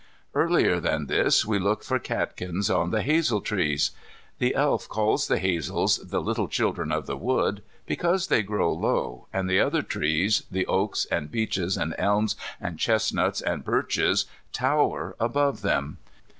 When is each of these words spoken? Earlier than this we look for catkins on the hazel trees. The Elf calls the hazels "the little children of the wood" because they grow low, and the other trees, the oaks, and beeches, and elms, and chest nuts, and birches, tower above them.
Earlier 0.33 0.79
than 0.79 1.05
this 1.05 1.45
we 1.45 1.59
look 1.59 1.83
for 1.83 1.99
catkins 1.99 2.71
on 2.71 2.89
the 2.89 3.03
hazel 3.03 3.39
trees. 3.39 3.91
The 4.39 4.55
Elf 4.55 4.89
calls 4.89 5.27
the 5.27 5.37
hazels 5.37 5.97
"the 5.99 6.19
little 6.23 6.47
children 6.47 6.91
of 6.91 7.05
the 7.05 7.15
wood" 7.15 7.61
because 7.85 8.25
they 8.25 8.41
grow 8.41 8.73
low, 8.73 9.27
and 9.31 9.47
the 9.47 9.59
other 9.59 9.83
trees, 9.83 10.41
the 10.49 10.65
oaks, 10.65 11.05
and 11.11 11.29
beeches, 11.29 11.77
and 11.77 11.93
elms, 11.99 12.35
and 12.59 12.79
chest 12.79 13.13
nuts, 13.13 13.41
and 13.41 13.63
birches, 13.63 14.25
tower 14.51 15.15
above 15.19 15.61
them. 15.61 15.99